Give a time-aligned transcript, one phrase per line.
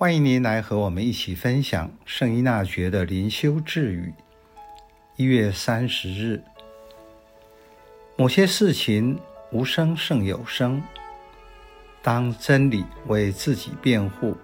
[0.00, 4.14] 欢迎您来和我们一起分享圣依纳爵的灵修智语。
[5.16, 6.40] 一月三十日，
[8.16, 9.18] 某些事情
[9.50, 10.80] 无声胜有声。
[12.00, 14.36] 当真理为自己辩护，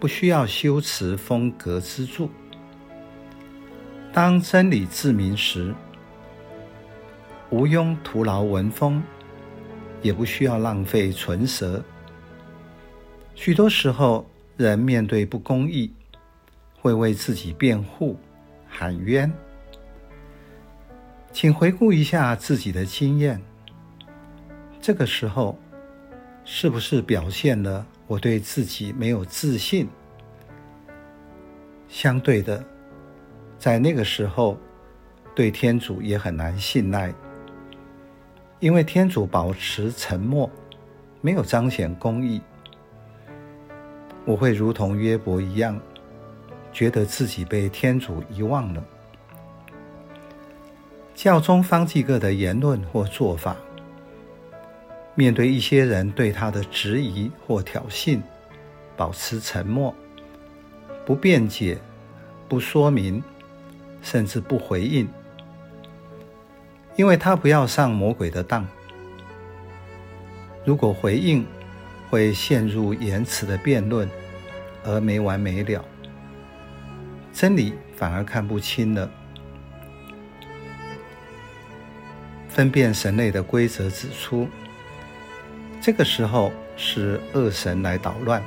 [0.00, 2.30] 不需要修辞风格资助；
[4.10, 5.74] 当真理自明时，
[7.50, 9.02] 无庸徒劳文风，
[10.00, 11.84] 也不需要浪费唇舌。
[13.34, 14.26] 许多时候，
[14.56, 15.92] 人面对不公义，
[16.80, 18.16] 会为自己辩护、
[18.68, 19.32] 喊冤。
[21.32, 23.40] 请回顾一下自己的经验，
[24.80, 25.58] 这个时候
[26.44, 29.88] 是不是表现了我对自己没有自信？
[31.88, 32.62] 相对的，
[33.58, 34.58] 在那个时候，
[35.34, 37.14] 对天主也很难信赖，
[38.60, 40.50] 因为天主保持沉默，
[41.22, 42.40] 没有彰显公义。
[44.24, 45.78] 我会如同约伯一样，
[46.72, 48.84] 觉得自己被天主遗忘了。
[51.14, 53.56] 教宗方济各的言论或做法，
[55.14, 58.20] 面对一些人对他的质疑或挑衅，
[58.96, 59.94] 保持沉默，
[61.04, 61.78] 不辩解，
[62.48, 63.22] 不说明，
[64.02, 65.08] 甚至不回应，
[66.96, 68.66] 因为他不要上魔鬼的当。
[70.64, 71.44] 如果回应，
[72.12, 74.06] 会陷入言辞的辩论，
[74.84, 75.82] 而没完没了，
[77.32, 79.10] 真理反而看不清了。
[82.50, 84.46] 分辨神类的规则指出，
[85.80, 88.42] 这个时候是恶神来捣乱，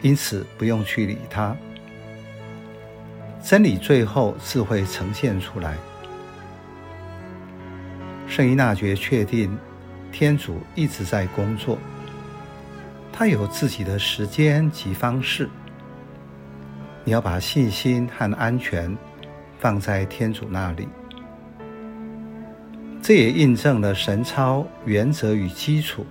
[0.00, 1.56] 因此不用去理他。
[3.40, 5.76] 真理最后自会呈现出来。
[8.26, 9.56] 圣依纳爵确定，
[10.10, 11.78] 天主一直在工作。
[13.12, 15.48] 他有自己的时间及方式，
[17.04, 18.96] 你要把信心和安全
[19.60, 20.88] 放在天主那里。
[23.02, 26.06] 这也印证了神操原则与基础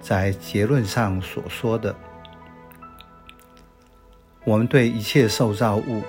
[0.00, 1.94] 在结论上所说的：
[4.44, 6.02] 我们对一切受造物，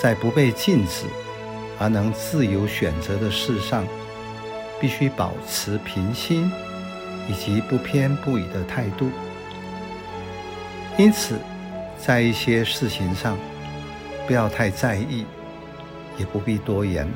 [0.00, 1.06] 在不被禁止
[1.78, 3.86] 而能自由选择的事上，
[4.80, 6.50] 必须保持平心。
[7.28, 9.10] 以及不偏不倚的态度，
[10.98, 11.38] 因此，
[11.98, 13.36] 在一些事情上，
[14.26, 15.24] 不要太在意，
[16.18, 17.08] 也不必多言。